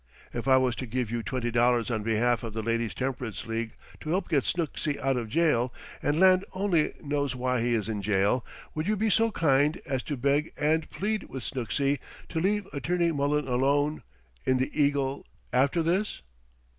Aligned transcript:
If 0.33 0.47
I 0.47 0.57
was 0.57 0.75
to 0.77 0.87
give 0.87 1.11
you 1.11 1.21
twenty 1.21 1.51
dollars 1.51 1.91
on 1.91 2.01
behalf 2.01 2.41
of 2.41 2.53
the 2.53 2.63
Ladies' 2.63 2.95
Temperance 2.95 3.45
League 3.45 3.73
to 3.99 4.09
help 4.09 4.29
get 4.29 4.45
Snooksy 4.45 4.99
out 4.99 5.15
of 5.15 5.29
jail, 5.29 5.71
and 6.01 6.19
land 6.19 6.43
only 6.53 6.93
knows 7.03 7.35
why 7.35 7.61
he 7.61 7.75
is 7.75 7.87
in 7.87 8.01
jail, 8.01 8.43
would 8.73 8.87
you 8.87 8.95
be 8.95 9.11
so 9.11 9.29
kind 9.29 9.79
as 9.85 10.01
to 10.01 10.17
beg 10.17 10.53
and 10.57 10.89
plead 10.89 11.25
with 11.25 11.43
Snooksy 11.43 11.99
to 12.29 12.39
leave 12.39 12.65
Attorney 12.73 13.11
Mullen 13.11 13.47
alone, 13.47 14.01
in 14.43 14.57
the 14.57 14.71
'Eagle,' 14.73 15.27
after 15.53 15.83
this?" 15.83 16.23